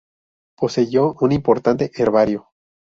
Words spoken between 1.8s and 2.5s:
herbario